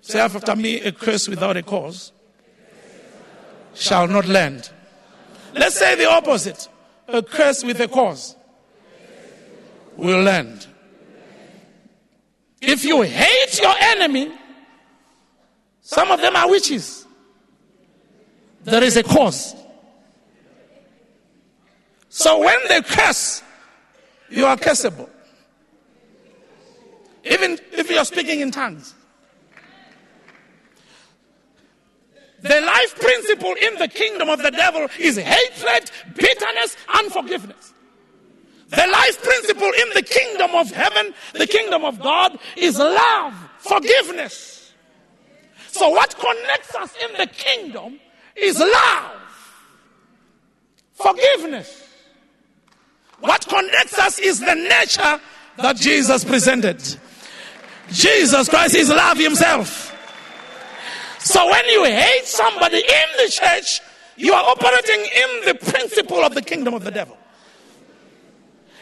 [0.00, 2.12] Say after me, a curse without a cause
[3.74, 4.70] shall not land.
[5.54, 6.68] Let's say the opposite.
[7.08, 8.34] A curse with a cause
[9.96, 10.66] will land.
[12.60, 14.32] If you hate your enemy,
[15.82, 17.06] some of them are witches.
[18.64, 19.54] There is a cause.
[22.08, 23.42] So when they curse,
[24.30, 25.10] you are curseable.
[27.24, 28.94] Even if you are speaking in tongues.
[32.44, 37.72] The life principle in the kingdom of the devil is hatred, bitterness, unforgiveness.
[38.68, 44.74] The life principle in the kingdom of heaven, the kingdom of God, is love, forgiveness.
[45.68, 47.98] So, what connects us in the kingdom
[48.36, 49.12] is love,
[50.92, 51.88] forgiveness.
[53.20, 55.18] What connects us is the nature
[55.56, 56.82] that Jesus presented.
[57.90, 59.83] Jesus Christ is love himself.
[61.24, 63.80] So when you hate somebody in the church,
[64.16, 67.16] you are operating in the principle of the kingdom of the devil.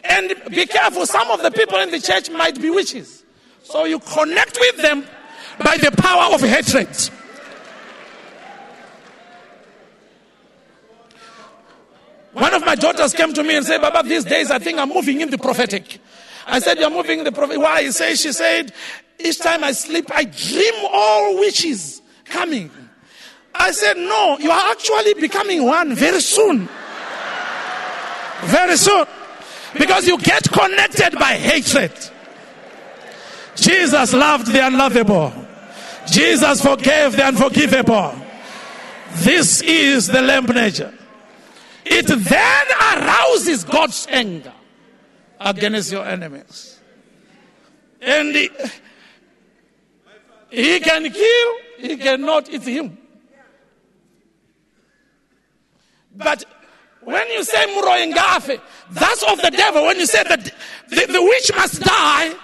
[0.03, 3.23] And be careful, some of the people in the church might be witches.
[3.63, 5.07] So you connect with them
[5.65, 6.89] by the power of hatred.
[12.33, 14.89] One of my daughters came to me and said, Baba, these days I think I'm
[14.89, 16.01] moving in the prophetic.
[16.49, 17.63] I said, You're moving in the prophetic.
[17.63, 17.89] Why?
[17.89, 18.73] She said,
[19.21, 22.02] Each time I sleep, I dream all witches
[22.33, 22.71] coming.
[23.55, 26.69] I said, No, you are actually becoming one very soon.
[28.45, 29.07] Very soon.
[29.79, 31.93] Because you get connected by hatred.
[33.55, 35.33] Jesus loved the unlovable.
[36.11, 38.15] Jesus forgave the unforgivable.
[39.17, 40.93] This is the lamb nature.
[41.85, 42.67] It then
[42.97, 44.53] arouses God's anger
[45.39, 46.81] against your enemies.
[48.01, 48.35] And
[50.53, 52.99] he, can kill, he cannot eat him.
[56.15, 56.45] But
[57.01, 59.85] when you say Muroyengafe, that's of the devil.
[59.87, 62.35] When you say that the, the witch must die,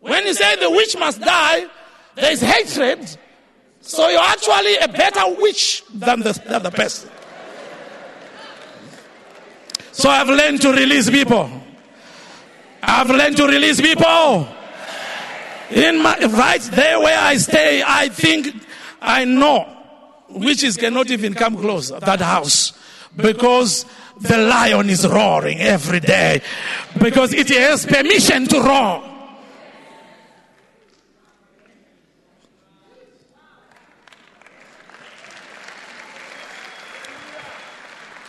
[0.00, 1.66] when you say the witch must die,
[2.14, 3.16] there is hatred.
[3.80, 7.10] So you're actually a better witch than the, the person.
[9.92, 11.50] So I've learned to release people.
[12.82, 14.48] I've learned to release people.
[15.72, 18.54] In my right there where I stay, I think
[19.00, 19.74] I know
[20.28, 22.72] witches cannot even come close that house
[23.16, 23.86] because
[24.20, 26.42] the lion is roaring every day
[27.00, 29.08] because it has permission to roar.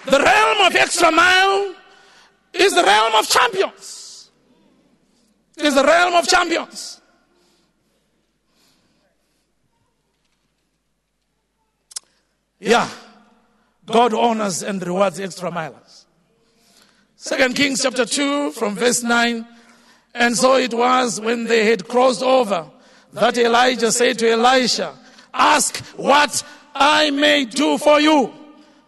[0.06, 1.76] The realm of extra mile
[2.54, 4.32] is the realm of champions.
[5.58, 7.02] Is the realm of champions.
[12.64, 12.90] Yeah.
[13.86, 16.06] God honors and rewards extra milers.
[17.18, 19.46] Second Kings chapter 2 from verse 9.
[20.16, 22.70] And so it was when they had crossed over
[23.12, 24.96] that Elijah said to Elisha,
[25.34, 26.44] ask what
[26.74, 28.34] I may do for you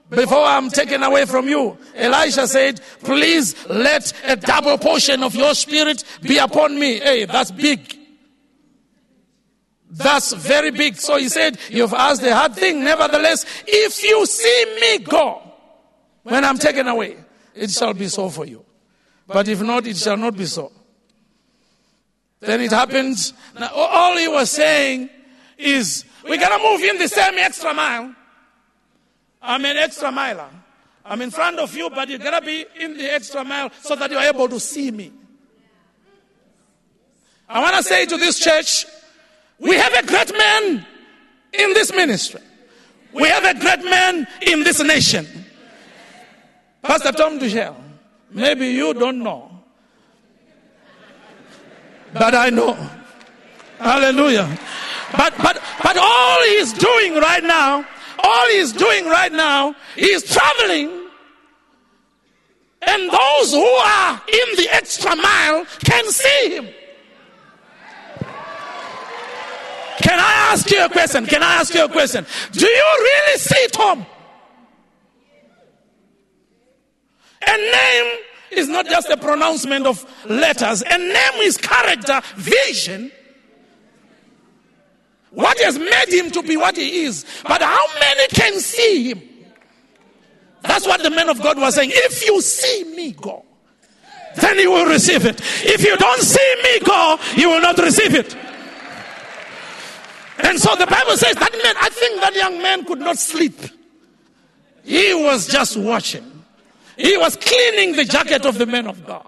[0.09, 1.77] before I'm taken away from you.
[1.95, 6.99] Elisha said, please let a double portion of your spirit be upon me.
[6.99, 7.94] Hey, that's big.
[9.97, 10.97] That's very big.
[10.97, 12.83] So he said, You've asked a hard thing.
[12.83, 15.41] Nevertheless, if you see me go
[16.23, 17.15] when I'm taken away,
[17.53, 18.65] it shall be so for you.
[19.25, 20.71] But if not, it shall not be so.
[22.41, 23.33] Then it happens.
[23.57, 25.09] Now, all he was saying
[25.57, 28.13] is, We're going to move in the same extra mile.
[29.41, 30.49] I'm an extra miler.
[31.05, 33.95] I'm in front of you, but you're going to be in the extra mile so
[33.95, 35.13] that you're able to see me.
[37.47, 38.85] I want to say to this church,
[39.59, 40.85] we have a great man
[41.53, 42.41] in this ministry.
[43.13, 45.25] We have a great man in this nation.
[46.81, 47.75] Pastor Tom Deuschle,
[48.31, 49.51] maybe you don't know.
[52.13, 52.73] But I know.
[53.79, 54.57] Hallelujah.
[55.17, 57.85] But, but, but all he's doing right now,
[58.19, 61.07] all he's doing right now, he's traveling.
[62.81, 66.67] And those who are in the extra mile can see him.
[70.05, 71.25] Can I ask you a question?
[71.25, 72.27] Can I ask you a question?
[72.51, 74.05] Do you really see Tom?
[77.47, 78.19] A name
[78.51, 83.11] is not just a pronouncement of letters, a name is character, vision.
[85.31, 87.25] What has made him to be what he is.
[87.43, 89.21] But how many can see him?
[90.61, 91.89] That's what the man of God was saying.
[91.93, 93.43] If you see me go,
[94.35, 95.41] then you will receive it.
[95.63, 98.35] If you don't see me go, you will not receive it.
[100.45, 103.59] And so the Bible says that man, I think that young man could not sleep.
[104.83, 106.43] He was just watching.
[106.97, 109.25] He was cleaning the jacket of the man of God.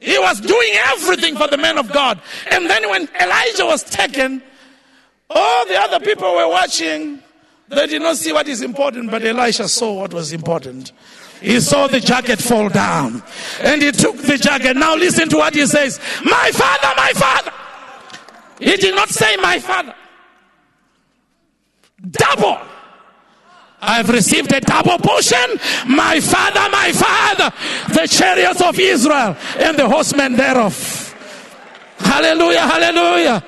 [0.00, 2.20] He was doing everything for the man of God.
[2.50, 4.42] And then when Elijah was taken,
[5.30, 7.22] all the other people were watching.
[7.68, 10.90] They did not see what is important, but Elisha saw what was important.
[11.40, 13.22] He saw the jacket fall down
[13.60, 14.76] and he took the jacket.
[14.76, 16.00] Now listen to what he says.
[16.24, 17.52] My father, my father.
[18.62, 19.94] He did not say my father.
[22.10, 22.58] Double.
[23.80, 25.58] I've received a double portion.
[25.88, 27.52] My father, my father,
[27.92, 31.08] the chariots of Israel and the horsemen thereof.
[31.98, 33.44] Hallelujah, hallelujah.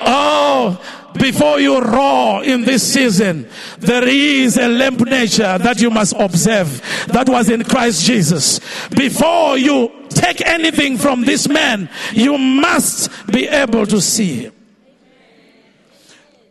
[0.00, 0.78] Oh,
[1.14, 3.48] before you roar in this season,
[3.78, 8.60] there is a lamb nature that you must observe that was in Christ Jesus.
[8.90, 14.52] Before you take anything from this man, you must be able to see him.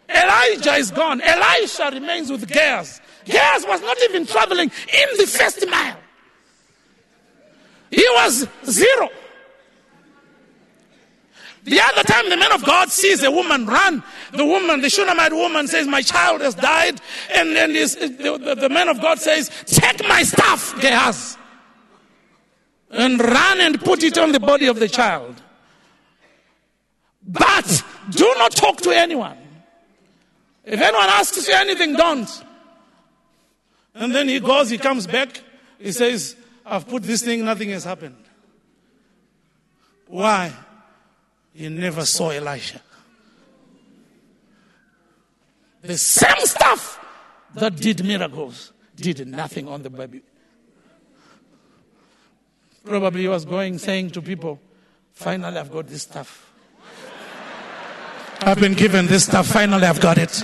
[0.10, 1.22] Elijah is gone.
[1.22, 3.02] Elisha remains with Gehazi.
[3.26, 5.98] Gehazi was not even traveling in the first mile.
[7.92, 9.10] He was zero.
[11.64, 14.02] The other time the man of God sees a woman run,
[14.32, 17.02] the woman, the Shunammite woman says, My child has died.
[17.34, 21.38] And then the, the, the man of God says, Take my staff, Gehazi,
[22.92, 25.42] and run and put it on the body of the child.
[27.28, 29.38] But do not talk to anyone.
[30.64, 32.30] If anyone asks you anything, don't.
[33.96, 35.42] And then he goes, he comes back,
[35.80, 36.36] he says,
[36.66, 38.18] I've put this thing, nothing has happened.
[40.08, 40.54] Why?
[41.54, 42.82] He never saw Elisha.
[45.82, 47.04] The same stuff
[47.56, 50.22] that did miracles did nothing on the baby.
[52.88, 54.60] Probably he was going saying to people,
[55.14, 56.52] Finally, I've got this stuff.
[58.42, 59.48] I've been given this stuff.
[59.48, 60.44] Finally, I've got it.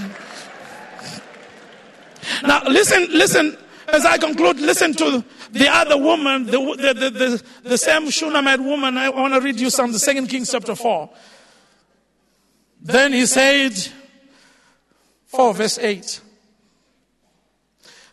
[2.41, 3.55] Now, listen, listen,
[3.87, 8.97] as I conclude, listen to the other woman, the, the, the, the, same Shunammite woman.
[8.97, 11.09] I want to read you some, the second Kings chapter 4.
[12.81, 13.73] Then he said,
[15.27, 16.21] 4 verse 8.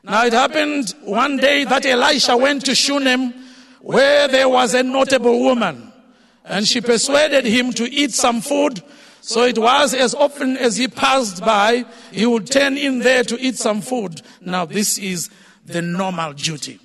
[0.05, 3.40] Now it happened one day that Elisha went to Shunem
[3.81, 5.93] where there was a notable woman
[6.45, 8.83] and she persuaded him to eat some food.
[9.21, 13.39] So it was as often as he passed by, he would turn in there to
[13.39, 14.23] eat some food.
[14.41, 15.31] Now this is
[15.65, 16.81] the normal duty.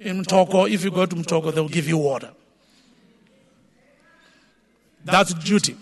[0.00, 2.30] In Mtoko, if you go to Mtoko, they'll give you water.
[5.04, 5.76] That's duty.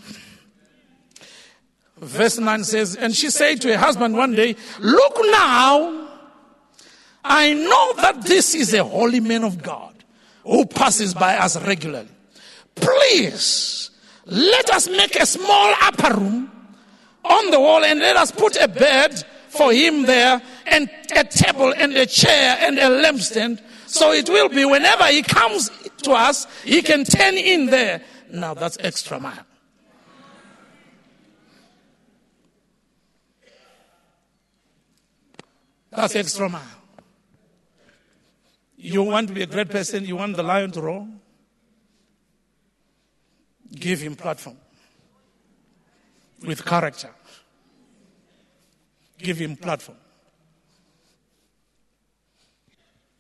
[1.96, 6.01] Verse 9 says, And she said to her husband one day, Look now,
[7.24, 9.94] I know that this is a holy man of God
[10.44, 12.08] who passes by us regularly.
[12.74, 13.90] Please,
[14.26, 16.50] let us make a small upper room
[17.24, 21.72] on the wall and let us put a bed for him there and a table
[21.76, 23.60] and a chair and a lampstand.
[23.86, 25.70] So it will be whenever he comes
[26.04, 28.02] to us, he can turn in there.
[28.30, 29.46] Now that's extra mile.
[35.90, 36.81] That's extra mile.
[38.84, 41.06] You want to be a great person, you want the lion to roar?
[43.72, 44.56] Give him platform
[46.44, 47.10] with character.
[49.18, 49.98] Give him platform.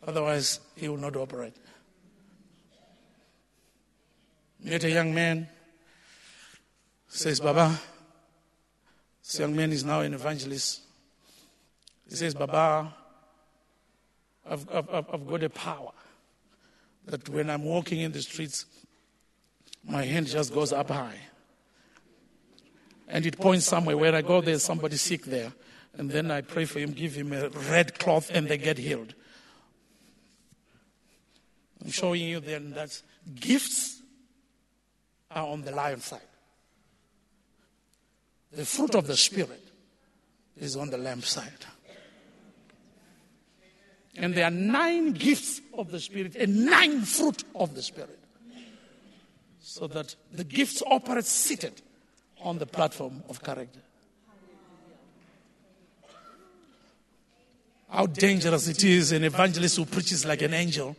[0.04, 1.54] Otherwise, he will not operate.
[4.64, 5.48] Met a young man,
[7.06, 7.78] says, Baba,
[9.22, 10.80] this young man is now an evangelist.
[12.08, 12.92] He says, Baba,
[14.48, 15.92] I've, I've, I've got a power
[17.06, 18.66] that when I'm walking in the streets,
[19.84, 21.18] my hand just goes up high.
[23.08, 23.96] And it points somewhere.
[23.96, 25.52] Where I go, there's somebody sick there.
[25.94, 29.14] And then I pray for him, give him a red cloth, and they get healed.
[31.84, 33.02] I'm showing you then that
[33.34, 34.00] gifts
[35.30, 36.20] are on the lion side.
[38.52, 39.62] The fruit of the Spirit
[40.56, 41.66] is on the lamb side.
[44.16, 48.18] And there are nine gifts of the Spirit and nine fruit of the Spirit.
[49.60, 51.80] So that the gifts operate seated
[52.40, 53.80] on the platform of character.
[57.88, 60.96] How dangerous it is an evangelist who preaches like an angel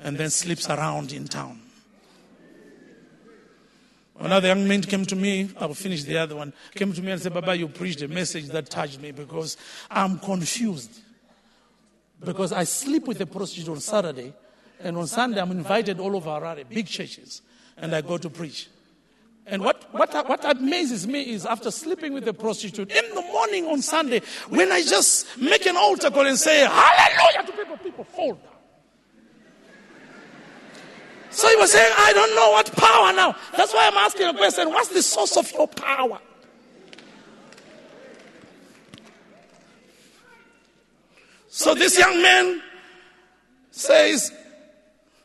[0.00, 1.60] and then sleeps around in town.
[4.20, 7.20] Another young man came to me, I'll finish the other one, came to me and
[7.20, 9.56] said, Baba, you preached a message that touched me because
[9.90, 11.00] I'm confused
[12.24, 14.34] because I sleep with a prostitute on Saturday,
[14.80, 17.42] and on Sunday I'm invited all over Harare, big churches,
[17.76, 18.68] and I go to preach.
[19.46, 23.64] And what, what, what amazes me is after sleeping with a prostitute in the morning
[23.66, 28.04] on Sunday, when I just make an altar call and say, Hallelujah to people, people
[28.04, 28.52] fall down.
[31.30, 33.36] So he was saying, I don't know what power now.
[33.56, 36.18] That's why I'm asking a question what's the source of your power?
[41.58, 42.62] So this young man
[43.72, 44.32] says,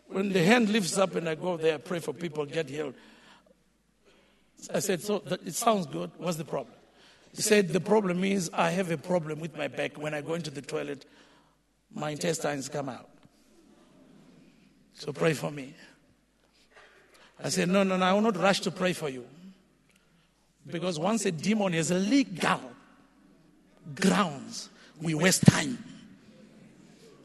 [0.08, 2.96] when the hand lifts up and I go there, I pray for people, get healed.
[4.74, 6.10] I said, so it sounds good.
[6.18, 6.74] What's the problem?
[7.36, 9.96] He said, the problem is I have a problem with my back.
[10.00, 11.06] When I go into the toilet,
[11.94, 13.12] my intestines come out.
[14.96, 15.76] So pray for me.
[17.44, 19.24] I said, no, no, no, I will not rush to pray for you.
[20.66, 22.60] Because once a demon has legal
[23.94, 24.70] grounds,
[25.00, 25.78] we waste time.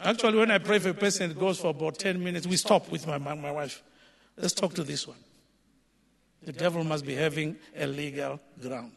[0.01, 2.47] Actually, when I pray for a person, it goes for about 10 minutes.
[2.47, 3.83] We stop with my, my, my wife.
[4.37, 5.17] Let's talk to this one.
[6.45, 8.93] The devil must be having a legal ground.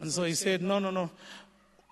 [0.00, 1.10] And so he said, No, no, no.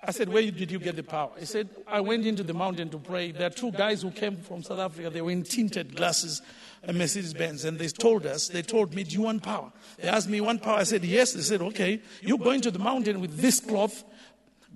[0.05, 1.31] I said, Where did you get the power?
[1.39, 3.33] He said, I went into the mountain to pray.
[3.33, 5.11] There are two guys who came from South Africa.
[5.11, 6.43] They were in tinted glasses,
[6.85, 7.65] a Mercedes Benz.
[7.65, 9.73] And they told us, they told me, Do you want power?
[9.99, 10.79] They asked me, one power?
[10.79, 11.33] I said, Yes.
[11.33, 14.05] They said, Okay, you go into the mountain with this cloth,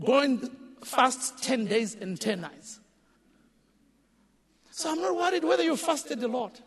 [0.04, 0.50] go and
[0.84, 2.80] fast 10 days and 10 nights.
[4.70, 6.60] So I'm not worried whether you fasted a lot.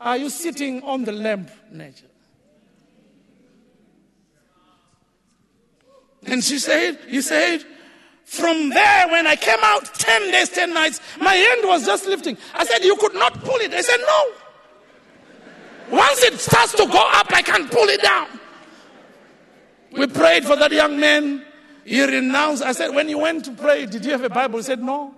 [0.00, 2.06] Are you sitting on the lamb nature?
[6.26, 7.64] And she said, he said,
[8.24, 12.38] from there, when I came out 10 days, 10 nights, my hand was just lifting.
[12.54, 13.72] I said, You could not pull it.
[13.72, 15.96] I said, No.
[15.98, 18.26] Once it starts to go up, I can pull it down.
[19.96, 21.44] We prayed for that young man.
[21.84, 22.62] He renounced.
[22.62, 24.58] I said, When you went to pray, did you have a Bible?
[24.58, 25.14] He said, No.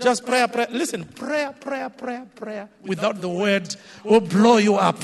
[0.00, 0.66] Just prayer, prayer.
[0.70, 4.98] Listen, prayer, prayer, prayer, prayer without the word will blow you up.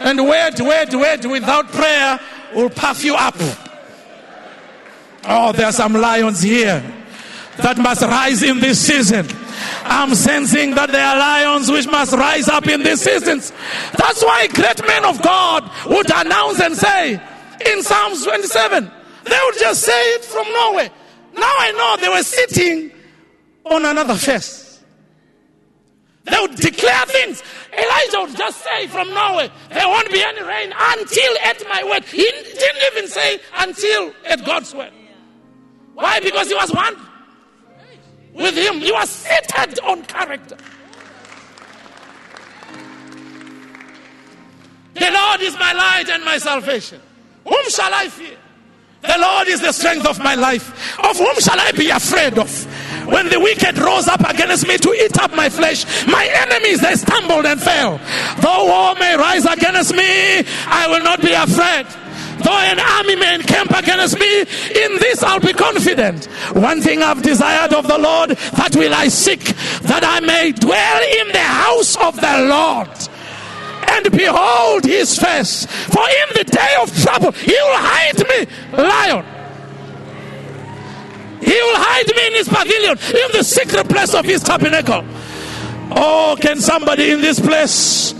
[0.00, 2.20] And word, word, word without prayer
[2.54, 3.34] will puff you up.
[5.24, 6.82] Oh, there are some lions here
[7.58, 9.26] that must rise in this season.
[9.90, 13.52] I'm sensing that there are lions which must rise up in these seasons.
[13.96, 17.20] That's why great men of God would announce and say
[17.64, 18.90] in Psalms 27,
[19.24, 20.90] they would just say it from nowhere.
[21.34, 22.92] Now I know they were sitting
[23.64, 24.82] on another face.
[26.24, 27.42] They would declare things.
[27.72, 32.04] Elijah would just say from nowhere, there won't be any rain until at my word.
[32.04, 34.92] He didn't even say until at God's word.
[35.94, 36.20] Why?
[36.20, 36.94] Because he was one
[38.38, 38.80] with him.
[38.80, 40.56] You are seated on character.
[44.94, 47.00] The Lord is my light and my salvation.
[47.44, 48.36] Whom shall I fear?
[49.02, 50.98] The Lord is the strength of my life.
[50.98, 52.50] Of whom shall I be afraid of?
[53.06, 56.94] When the wicked rose up against me to eat up my flesh, my enemies they
[56.94, 58.00] stumbled and fell.
[58.40, 61.86] Though war may rise against me, I will not be afraid.
[62.48, 66.24] Though an army may encamp against me, in this I'll be confident.
[66.54, 69.40] One thing I've desired of the Lord, that will I seek,
[69.82, 72.88] that I may dwell in the house of the Lord
[73.90, 75.66] and behold his face.
[75.66, 78.46] For in the day of trouble, he will hide me,
[78.82, 79.24] lion.
[81.42, 85.04] He will hide me in his pavilion, in the secret place of his tabernacle.
[85.90, 88.14] Oh, can somebody in this place,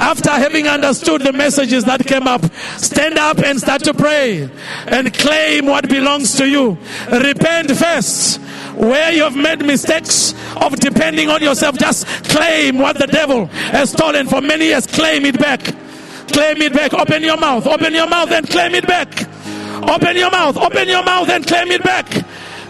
[0.00, 2.42] after having understood the messages that came up,
[2.78, 4.50] stand up and start to pray
[4.86, 6.78] and claim what belongs to you?
[7.12, 8.40] Repent first
[8.76, 13.90] where you have made mistakes of depending on yourself, just claim what the devil has
[13.90, 14.86] stolen for many years.
[14.86, 15.60] Claim it back.
[16.32, 16.94] Claim it back.
[16.94, 17.66] Open your mouth.
[17.66, 19.08] Open your mouth and claim it back.
[19.88, 20.56] Open your mouth.
[20.56, 22.06] Open your mouth and claim it back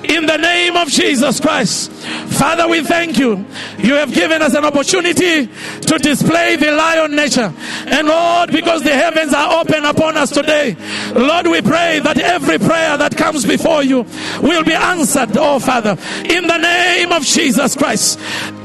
[0.05, 1.91] in the name of Jesus Christ.
[1.91, 3.45] Father, we thank you.
[3.79, 7.53] You have given us an opportunity to display the lion nature.
[7.87, 10.77] And Lord, because the heavens are open upon us today,
[11.15, 14.07] Lord, we pray that every prayer that comes before you
[14.41, 18.19] will be answered, oh Father, in the name of Jesus Christ.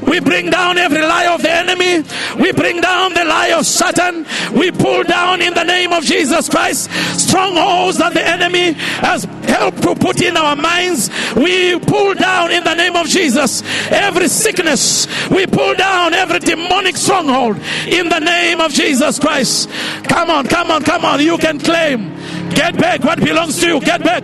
[0.06, 2.04] We bring down every lie of the enemy.
[2.40, 4.24] We bring down the lie of Satan.
[4.56, 9.26] We pull down in the name of Jesus Christ strongholds that the enemy has
[9.56, 11.10] helped to put in our minds.
[11.34, 15.06] We pull down in the name of Jesus every sickness.
[15.30, 19.68] We pull down every demonic stronghold in the name of Jesus Christ.
[20.04, 21.20] Come on, come on, come on.
[21.20, 22.14] You can claim.
[22.50, 23.80] Get back what belongs to you.
[23.80, 24.22] Get back.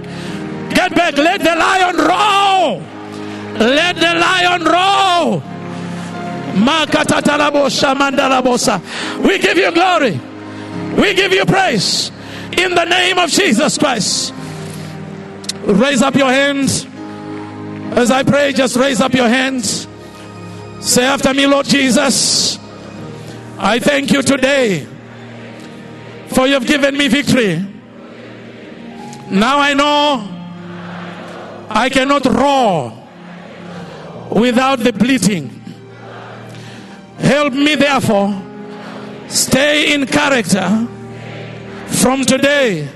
[0.74, 1.16] Get back.
[1.16, 2.82] Let the lion roar.
[3.58, 5.42] Let the lion roar.
[9.26, 10.20] We give you glory.
[11.00, 12.10] We give you praise.
[12.58, 14.34] In the name of Jesus Christ.
[15.64, 16.86] Raise up your hands.
[17.96, 19.86] As I pray, just raise up your hands.
[20.80, 22.58] Say after me, Lord Jesus,
[23.58, 24.86] I thank you today
[26.34, 27.64] for you've given me victory.
[29.30, 30.28] Now I know
[31.70, 32.92] I cannot roar
[34.30, 35.48] without the bleating.
[37.18, 38.42] Help me, therefore,
[39.28, 40.88] stay in character
[41.86, 42.88] from today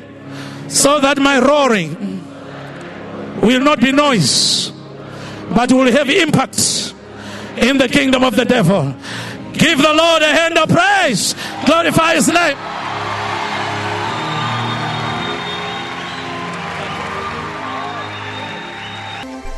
[0.68, 2.15] so that my roaring
[3.46, 4.72] will not be noise
[5.54, 6.94] but will have impact
[7.56, 8.94] in the kingdom of the devil.
[9.52, 11.34] Give the Lord a hand of praise.
[11.64, 12.56] Glorify his name.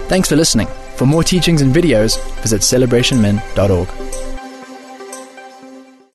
[0.08, 0.68] Thanks for listening.
[0.96, 4.27] For more teachings and videos, visit celebrationmen.org.